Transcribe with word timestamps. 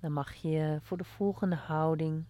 Dan 0.00 0.12
mag 0.12 0.34
je 0.34 0.78
voor 0.82 0.96
de 0.96 1.04
volgende 1.04 1.56
houding 1.56 2.24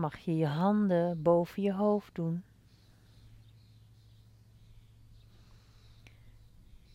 mag 0.00 0.18
je 0.18 0.36
je 0.36 0.46
handen 0.46 1.22
boven 1.22 1.62
je 1.62 1.72
hoofd 1.72 2.14
doen. 2.14 2.42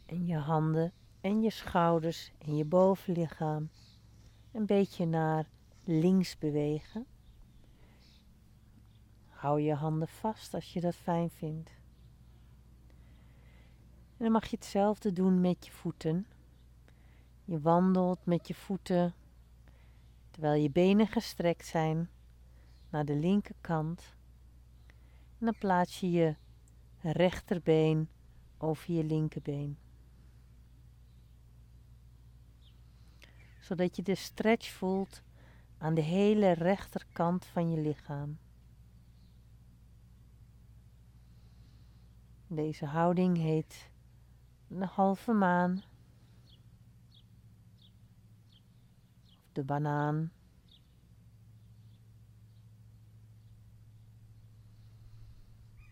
En 0.05 0.25
je 0.25 0.37
handen 0.37 0.91
en 1.21 1.41
je 1.41 1.49
schouders 1.49 2.31
en 2.37 2.55
je 2.55 2.65
bovenlichaam 2.65 3.69
een 4.51 4.65
beetje 4.65 5.05
naar 5.05 5.49
links 5.83 6.37
bewegen. 6.37 7.05
Hou 9.29 9.61
je 9.61 9.73
handen 9.73 10.07
vast 10.07 10.53
als 10.53 10.73
je 10.73 10.81
dat 10.81 10.95
fijn 10.95 11.29
vindt. 11.29 11.71
En 14.17 14.23
dan 14.23 14.31
mag 14.31 14.45
je 14.45 14.55
hetzelfde 14.55 15.13
doen 15.13 15.41
met 15.41 15.65
je 15.65 15.71
voeten. 15.71 16.27
Je 17.45 17.59
wandelt 17.59 18.25
met 18.25 18.47
je 18.47 18.53
voeten 18.53 19.13
terwijl 20.31 20.61
je 20.61 20.69
benen 20.69 21.07
gestrekt 21.07 21.65
zijn 21.65 22.09
naar 22.89 23.05
de 23.05 23.15
linkerkant. 23.15 24.15
En 25.39 25.45
dan 25.45 25.55
plaats 25.59 25.99
je 25.99 26.11
je 26.11 26.35
rechterbeen 27.01 28.09
over 28.57 28.93
je 28.93 29.03
linkerbeen. 29.03 29.77
Zodat 33.59 33.95
je 33.95 34.01
de 34.01 34.15
stretch 34.15 34.71
voelt 34.71 35.21
aan 35.77 35.93
de 35.93 36.01
hele 36.01 36.51
rechterkant 36.51 37.45
van 37.45 37.71
je 37.71 37.81
lichaam. 37.81 38.37
Deze 42.47 42.85
houding 42.85 43.37
heet 43.37 43.89
de 44.67 44.85
halve 44.85 45.31
maan. 45.31 45.83
Of 49.23 49.49
de 49.51 49.63
banaan. 49.63 50.31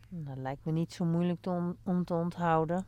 Dat 0.09 0.37
lijkt 0.37 0.65
me 0.65 0.71
niet 0.71 0.93
zo 0.93 1.05
moeilijk 1.05 1.45
om, 1.45 1.77
om 1.83 2.05
te 2.05 2.13
onthouden. 2.13 2.85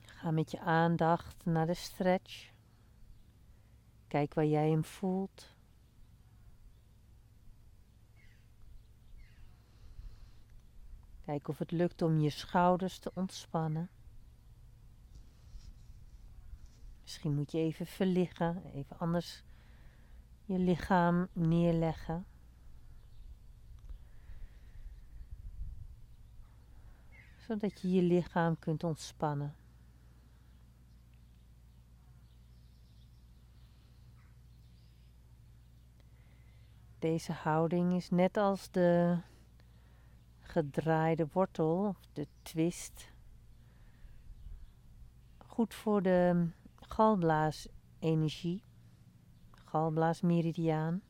Ga 0.00 0.30
met 0.30 0.50
je 0.50 0.60
aandacht 0.60 1.44
naar 1.44 1.66
de 1.66 1.74
stretch. 1.74 2.50
Kijk 4.06 4.34
waar 4.34 4.46
jij 4.46 4.70
hem 4.70 4.84
voelt. 4.84 5.57
Kijk 11.28 11.48
of 11.48 11.58
het 11.58 11.70
lukt 11.70 12.02
om 12.02 12.20
je 12.20 12.30
schouders 12.30 12.98
te 12.98 13.10
ontspannen. 13.14 13.90
Misschien 17.02 17.34
moet 17.34 17.52
je 17.52 17.58
even 17.58 17.86
verliggen, 17.86 18.64
even 18.64 18.98
anders 18.98 19.42
je 20.44 20.58
lichaam 20.58 21.28
neerleggen. 21.32 22.26
Zodat 27.36 27.80
je 27.80 27.90
je 27.90 28.02
lichaam 28.02 28.58
kunt 28.58 28.84
ontspannen. 28.84 29.54
Deze 36.98 37.32
houding 37.32 37.94
is 37.94 38.10
net 38.10 38.36
als 38.36 38.70
de 38.70 39.18
gedraaide 40.58 41.26
wortel 41.32 41.96
de 42.12 42.26
twist 42.42 43.12
goed 45.46 45.74
voor 45.74 46.02
de 46.02 46.46
galblaasenergie 46.76 48.62
galblaasmeridiaan. 49.50 51.02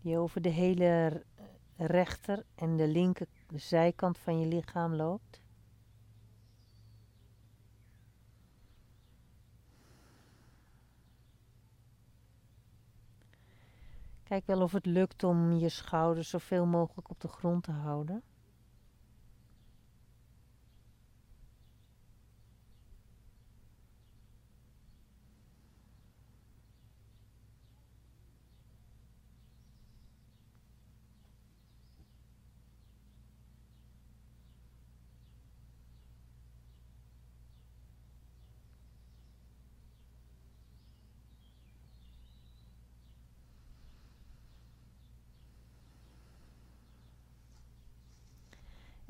Die 0.00 0.18
over 0.18 0.42
de 0.42 0.48
hele 0.48 1.24
rechter 1.76 2.44
en 2.54 2.76
de 2.76 2.88
linker 2.88 3.26
zijkant 3.54 4.18
van 4.18 4.40
je 4.40 4.46
lichaam 4.46 4.94
loopt. 4.94 5.41
Kijk 14.32 14.46
wel 14.46 14.62
of 14.62 14.72
het 14.72 14.86
lukt 14.86 15.24
om 15.24 15.52
je 15.52 15.68
schouders 15.68 16.30
zoveel 16.30 16.66
mogelijk 16.66 17.10
op 17.10 17.20
de 17.20 17.28
grond 17.28 17.62
te 17.62 17.70
houden. 17.70 18.22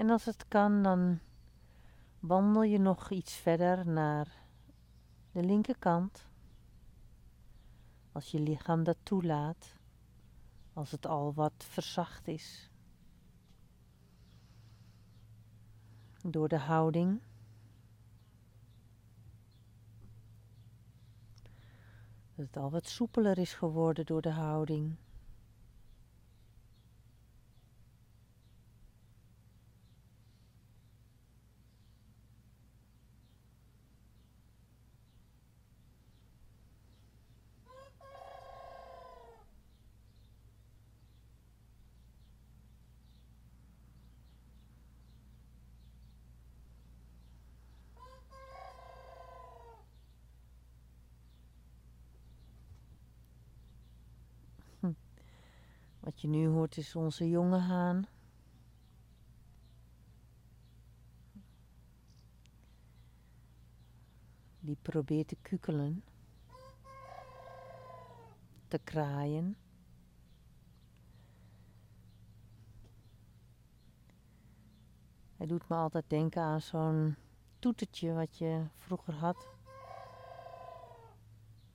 En 0.03 0.11
als 0.11 0.25
het 0.25 0.49
kan, 0.49 0.83
dan 0.83 1.19
wandel 2.21 2.63
je 2.63 2.79
nog 2.79 3.11
iets 3.11 3.35
verder 3.35 3.87
naar 3.89 4.45
de 5.33 5.43
linkerkant. 5.43 6.27
Als 8.13 8.31
je 8.31 8.41
lichaam 8.41 8.83
dat 8.85 8.97
toelaat, 9.03 9.77
als 10.73 10.91
het 10.91 11.07
al 11.07 11.35
wat 11.35 11.53
verzacht 11.59 12.29
is. 12.29 12.71
Door 16.23 16.49
de 16.49 16.59
houding. 16.59 17.21
Dat 22.35 22.47
het 22.47 22.57
al 22.57 22.71
wat 22.71 22.89
soepeler 22.89 23.39
is 23.39 23.55
geworden 23.55 24.07
door 24.07 24.23
de 24.23 24.33
houding. 24.33 24.97
Wat 56.03 56.21
je 56.21 56.29
nu 56.29 56.47
hoort 56.47 56.77
is 56.77 56.97
onze 56.97 57.29
jonge 57.29 57.59
haan. 57.59 58.07
Die 64.61 64.77
probeert 64.83 65.29
te 65.29 65.37
kukelen, 65.43 66.05
te 68.69 68.79
kraaien. 68.85 69.57
Hij 75.37 75.47
doet 75.47 75.69
me 75.69 75.77
altijd 75.77 76.05
denken 76.07 76.43
aan 76.43 76.61
zo'n 76.61 77.17
toetertje 77.59 78.13
wat 78.13 78.39
je 78.39 78.67
vroeger 78.77 79.15
had. 79.15 79.49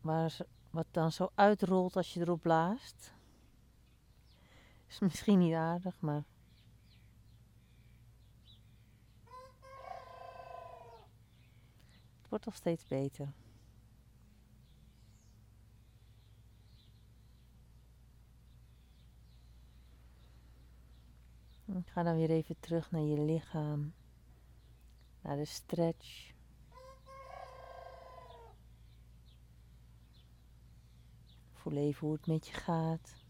Waar, 0.01 0.38
wat 0.69 0.88
dan 0.92 1.12
zo 1.12 1.30
uitrolt 1.36 1.96
als 1.96 2.13
je 2.13 2.19
erop 2.19 2.42
blaast. 2.42 3.16
Is 4.88 5.00
misschien 5.00 5.39
niet 5.39 5.54
aardig, 5.54 6.01
maar. 6.01 6.24
Het 12.22 12.30
wordt 12.30 12.45
al 12.45 12.51
steeds 12.51 12.86
beter. 12.86 13.34
Ga 21.86 22.04
dan 22.04 22.16
weer 22.16 22.30
even 22.30 22.60
terug 22.60 22.92
naar 22.92 23.01
je 23.01 23.19
lichaam, 23.22 23.94
naar 25.22 25.36
de 25.36 25.45
stretch. 25.45 26.31
Voel 31.54 31.78
even 31.78 32.07
hoe 32.07 32.16
het 32.16 32.28
met 32.28 32.48
je 32.48 32.54
gaat. 32.54 33.26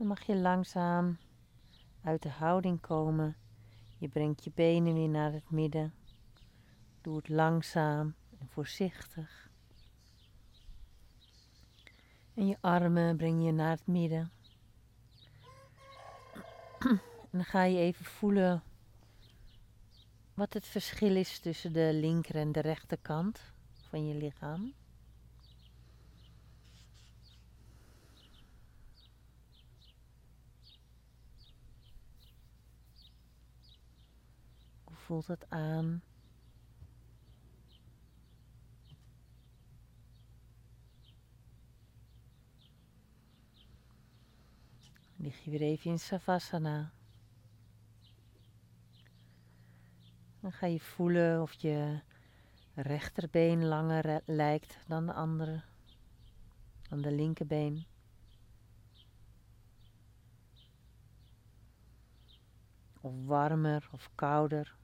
Dan 0.00 0.08
mag 0.08 0.22
je 0.22 0.36
langzaam 0.36 1.18
uit 2.02 2.22
de 2.22 2.28
houding 2.28 2.80
komen. 2.80 3.36
Je 3.98 4.08
brengt 4.08 4.44
je 4.44 4.50
benen 4.54 4.94
weer 4.94 5.08
naar 5.08 5.32
het 5.32 5.50
midden. 5.50 5.94
Doe 7.00 7.16
het 7.16 7.28
langzaam 7.28 8.14
en 8.38 8.48
voorzichtig. 8.48 9.50
En 12.34 12.46
je 12.46 12.56
armen 12.60 13.16
breng 13.16 13.44
je 13.44 13.52
naar 13.52 13.70
het 13.70 13.86
midden. 13.86 14.30
En 16.78 17.30
dan 17.30 17.44
ga 17.44 17.62
je 17.62 17.78
even 17.78 18.04
voelen 18.04 18.62
wat 20.34 20.52
het 20.52 20.66
verschil 20.66 21.16
is 21.16 21.38
tussen 21.38 21.72
de 21.72 21.90
linker 21.92 22.34
en 22.34 22.52
de 22.52 22.60
rechterkant 22.60 23.52
van 23.88 24.06
je 24.06 24.14
lichaam. 24.14 24.74
Voelt 35.10 35.26
het 35.26 35.50
aan? 35.50 36.02
Lig 45.16 45.44
je 45.44 45.50
weer 45.50 45.60
even 45.60 45.90
in 45.90 45.98
Savasana. 45.98 46.92
Dan 50.40 50.52
ga 50.52 50.66
je 50.66 50.80
voelen 50.80 51.42
of 51.42 51.52
je 51.52 52.00
rechterbeen 52.74 53.64
langer 53.64 54.22
lijkt 54.24 54.78
dan 54.86 55.06
de 55.06 55.12
andere, 55.12 55.62
dan 56.88 57.00
de 57.00 57.12
linkerbeen. 57.12 57.86
Of 63.00 63.12
warmer 63.24 63.88
of 63.92 64.10
kouder. 64.14 64.78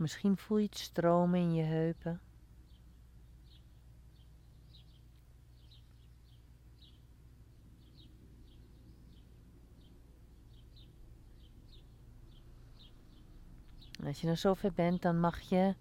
Misschien 0.00 0.36
voel 0.36 0.58
je 0.58 0.66
het 0.66 0.78
stromen 0.78 1.40
in 1.40 1.54
je 1.54 1.62
heupen. 1.62 2.20
En 13.98 14.06
als 14.06 14.20
je 14.20 14.26
dan 14.26 14.36
zover 14.36 14.72
bent, 14.72 15.02
dan 15.02 15.20
mag 15.20 15.40
je 15.40 15.74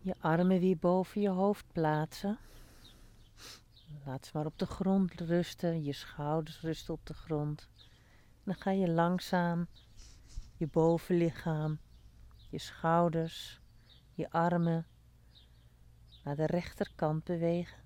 je 0.00 0.14
armen 0.18 0.60
weer 0.60 0.78
boven 0.78 1.20
je 1.20 1.28
hoofd 1.28 1.64
plaatsen. 1.72 2.38
Laat 4.04 4.26
ze 4.26 4.30
maar 4.34 4.46
op 4.46 4.58
de 4.58 4.66
grond 4.66 5.20
rusten, 5.20 5.82
je 5.82 5.92
schouders 5.92 6.60
rusten 6.60 6.94
op 6.94 7.06
de 7.06 7.14
grond. 7.14 7.68
Dan 8.44 8.54
ga 8.54 8.70
je 8.70 8.88
langzaam 8.88 9.66
je 10.56 10.66
bovenlichaam, 10.66 11.78
je 12.54 12.60
schouders, 12.60 13.60
je 14.12 14.30
armen 14.30 14.86
naar 16.24 16.36
de 16.36 16.46
rechterkant 16.46 17.24
bewegen. 17.24 17.78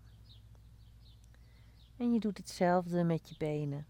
En 1.97 2.13
je 2.13 2.21
doet 2.21 2.39
hetzelfde 2.39 3.05
met 3.05 3.29
je 3.29 3.35
benen, 3.39 3.87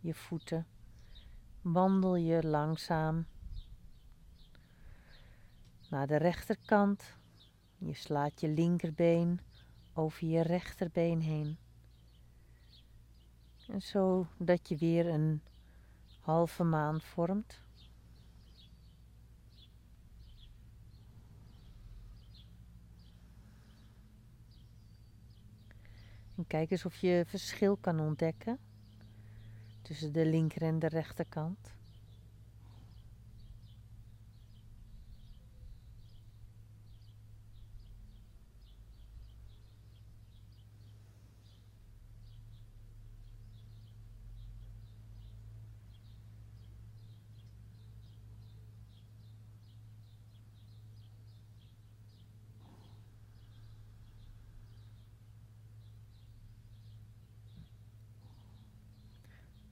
je 0.00 0.14
voeten. 0.14 0.66
Wandel 1.62 2.16
je 2.16 2.46
langzaam 2.46 3.26
naar 5.90 6.06
de 6.06 6.16
rechterkant. 6.16 7.16
Je 7.78 7.94
slaat 7.94 8.40
je 8.40 8.48
linkerbeen 8.48 9.40
over 9.94 10.26
je 10.26 10.40
rechterbeen 10.40 11.20
heen. 11.20 11.58
En 13.68 13.82
zo 13.82 14.26
dat 14.38 14.68
je 14.68 14.76
weer 14.76 15.06
een 15.06 15.42
halve 16.20 16.64
maan 16.64 17.00
vormt. 17.00 17.63
En 26.36 26.46
kijk 26.46 26.70
eens 26.70 26.84
of 26.84 26.96
je 26.96 27.24
verschil 27.26 27.76
kan 27.76 28.00
ontdekken 28.00 28.58
tussen 29.82 30.12
de 30.12 30.26
linker 30.26 30.62
en 30.62 30.78
de 30.78 30.88
rechterkant. 30.88 31.74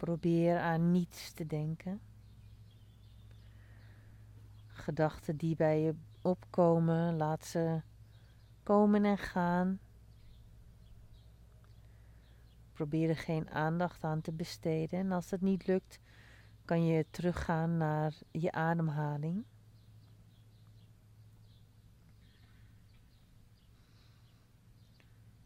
Probeer 0.02 0.58
aan 0.58 0.90
niets 0.90 1.32
te 1.32 1.46
denken. 1.46 2.00
Gedachten 4.66 5.37
die 5.37 5.56
bij 5.56 5.81
je 5.81 5.94
opkomen, 6.22 7.16
laat 7.16 7.44
ze 7.44 7.81
komen 8.62 9.04
en 9.04 9.19
gaan. 9.19 9.81
Probeer 12.72 13.08
er 13.08 13.16
geen 13.16 13.50
aandacht 13.50 14.04
aan 14.04 14.20
te 14.20 14.32
besteden. 14.32 14.99
En 14.99 15.12
als 15.12 15.28
dat 15.28 15.40
niet 15.40 15.66
lukt, 15.66 15.99
kan 16.64 16.84
je 16.84 17.06
teruggaan 17.10 17.76
naar 17.76 18.14
je 18.31 18.52
ademhaling. 18.52 19.44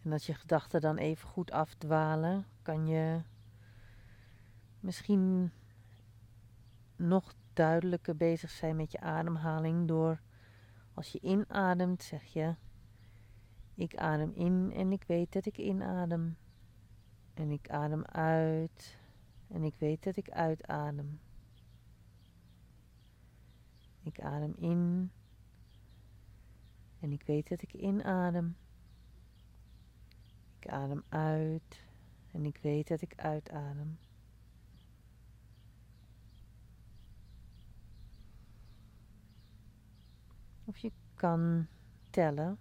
En 0.02 0.12
als 0.12 0.26
je 0.26 0.34
gedachten 0.34 0.80
dan 0.80 0.96
even 0.96 1.28
goed 1.28 1.50
afdwalen, 1.50 2.46
kan 2.62 2.86
je 2.86 3.20
misschien 4.80 5.50
nog 6.96 7.34
duidelijker 7.52 8.16
bezig 8.16 8.50
zijn 8.50 8.76
met 8.76 8.92
je 8.92 9.00
ademhaling 9.00 9.88
door 9.88 10.20
als 10.94 11.12
je 11.12 11.20
inademt 11.20 12.02
zeg 12.02 12.24
je 12.24 12.54
ik 13.74 13.96
adem 13.96 14.32
in 14.34 14.72
en 14.74 14.92
ik 14.92 15.04
weet 15.06 15.32
dat 15.32 15.46
ik 15.46 15.58
inadem 15.58 16.36
en 17.34 17.50
ik 17.50 17.70
adem 17.70 18.04
uit 18.04 18.98
en 19.48 19.62
ik 19.62 19.74
weet 19.78 20.02
dat 20.02 20.16
ik 20.16 20.30
uitadem. 20.30 21.20
Ik 24.02 24.20
adem 24.20 24.54
in 24.56 25.10
en 27.00 27.12
ik 27.12 27.22
weet 27.22 27.48
dat 27.48 27.62
ik 27.62 27.72
inadem. 27.72 28.56
Ik 30.58 30.68
adem 30.68 31.04
uit 31.08 31.84
en 32.32 32.44
ik 32.44 32.58
weet 32.58 32.88
dat 32.88 33.00
ik 33.00 33.12
uitadem. 33.16 33.98
Of 40.76 40.82
je 40.82 40.92
kan 41.14 41.66
tellen. 42.10 42.58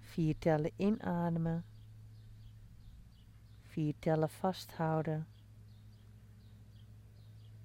Vier 0.00 0.38
tellen 0.38 0.72
inademen. 0.76 1.64
Vier 3.62 3.94
tellen 3.98 4.30
vasthouden. 4.30 5.26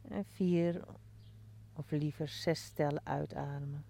En 0.01 0.25
vier 0.25 0.83
of 1.73 1.91
liever 1.91 2.27
zes 2.27 2.69
tellen 2.69 3.05
uitademen. 3.05 3.85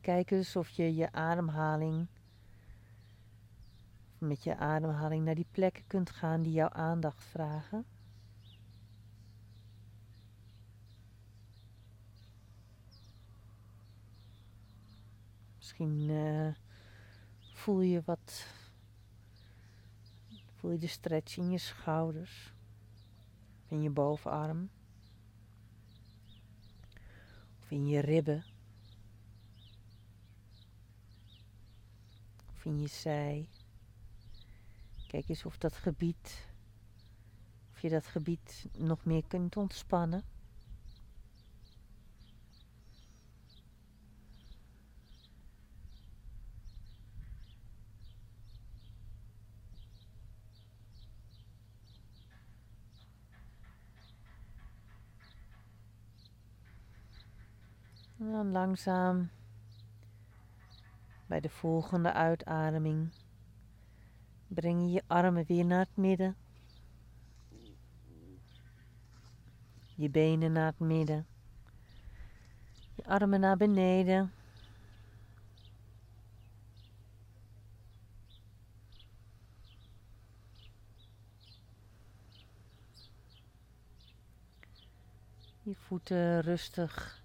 Kijk 0.00 0.30
eens 0.30 0.56
of 0.56 0.68
je 0.68 0.94
je 0.94 1.12
ademhaling, 1.12 2.06
met 4.18 4.44
je 4.44 4.56
ademhaling 4.56 5.24
naar 5.24 5.34
die 5.34 5.46
plekken 5.50 5.86
kunt 5.86 6.10
gaan 6.10 6.42
die 6.42 6.52
jouw 6.52 6.68
aandacht 6.68 7.24
vragen. 7.24 7.84
Misschien 15.56 16.08
uh, 16.08 16.54
voel 17.52 17.80
je 17.80 18.02
wat, 18.04 18.46
voel 20.54 20.70
je 20.70 20.78
de 20.78 20.86
stretch 20.86 21.36
in 21.36 21.50
je 21.50 21.58
schouders, 21.58 22.52
in 23.68 23.82
je 23.82 23.90
bovenarm, 23.90 24.70
of 27.60 27.70
in 27.70 27.86
je 27.86 28.00
ribben. 28.00 28.51
Je 32.62 32.88
zij. 32.90 33.48
Kijk 35.06 35.28
eens 35.28 35.44
of 35.44 35.58
dat 35.58 35.76
gebied, 35.76 36.48
of 37.72 37.80
je 37.80 37.88
dat 37.88 38.06
gebied 38.06 38.66
nog 38.78 39.04
meer 39.04 39.22
kunt 39.26 39.56
ontspannen. 39.56 40.22
En 58.18 58.32
dan 58.32 58.50
langzaam 58.50 59.30
bij 61.32 61.40
de 61.40 61.48
volgende 61.48 62.12
uitademing 62.12 63.12
breng 64.48 64.80
je 64.80 64.90
je 64.90 65.02
armen 65.06 65.44
weer 65.46 65.64
naar 65.64 65.78
het 65.78 65.96
midden. 65.96 66.36
Je 69.94 70.10
benen 70.10 70.52
naar 70.52 70.66
het 70.66 70.78
midden. 70.78 71.26
Je 72.94 73.04
armen 73.04 73.40
naar 73.40 73.56
beneden. 73.56 74.32
Je 85.62 85.74
voeten 85.74 86.40
rustig 86.40 87.22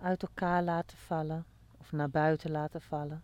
uit 0.00 0.22
elkaar 0.22 0.62
laten 0.62 0.98
vallen 0.98 1.44
of 1.88 1.98
naar 1.98 2.10
buiten 2.10 2.50
laten 2.50 2.80
vallen. 2.80 3.22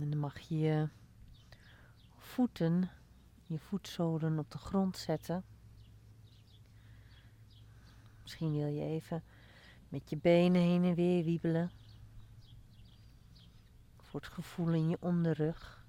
En 0.00 0.10
dan 0.10 0.18
mag 0.18 0.38
je 0.38 0.58
je 0.58 0.88
voeten, 2.16 2.90
je 3.46 3.58
voetzolen 3.58 4.38
op 4.38 4.50
de 4.50 4.58
grond 4.58 4.96
zetten. 4.96 5.44
Misschien 8.22 8.52
wil 8.52 8.66
je 8.66 8.84
even 8.84 9.22
met 9.88 10.10
je 10.10 10.16
benen 10.16 10.60
heen 10.60 10.84
en 10.84 10.94
weer 10.94 11.24
wiebelen. 11.24 11.70
Voor 14.00 14.20
het 14.20 14.30
gevoel 14.30 14.72
in 14.72 14.88
je 14.88 14.96
onderrug. 15.00 15.79